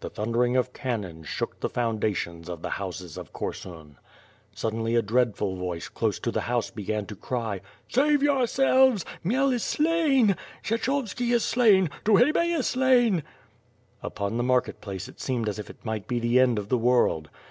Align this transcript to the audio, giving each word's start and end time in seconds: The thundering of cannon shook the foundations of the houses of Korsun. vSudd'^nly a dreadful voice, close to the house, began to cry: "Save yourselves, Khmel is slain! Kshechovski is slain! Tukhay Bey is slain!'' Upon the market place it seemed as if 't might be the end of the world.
The 0.00 0.08
thundering 0.08 0.56
of 0.56 0.72
cannon 0.72 1.22
shook 1.22 1.60
the 1.60 1.68
foundations 1.68 2.48
of 2.48 2.62
the 2.62 2.70
houses 2.80 3.18
of 3.18 3.34
Korsun. 3.34 3.96
vSudd'^nly 4.56 4.96
a 4.96 5.02
dreadful 5.02 5.54
voice, 5.56 5.90
close 5.90 6.18
to 6.20 6.30
the 6.30 6.40
house, 6.48 6.70
began 6.70 7.04
to 7.04 7.14
cry: 7.14 7.60
"Save 7.86 8.22
yourselves, 8.22 9.04
Khmel 9.22 9.52
is 9.52 9.62
slain! 9.62 10.34
Kshechovski 10.64 11.34
is 11.34 11.44
slain! 11.44 11.90
Tukhay 12.06 12.32
Bey 12.32 12.52
is 12.52 12.66
slain!'' 12.68 13.22
Upon 14.02 14.38
the 14.38 14.42
market 14.42 14.80
place 14.80 15.08
it 15.08 15.20
seemed 15.20 15.46
as 15.46 15.58
if 15.58 15.66
't 15.68 15.76
might 15.84 16.08
be 16.08 16.20
the 16.20 16.40
end 16.40 16.58
of 16.58 16.70
the 16.70 16.78
world. 16.78 17.28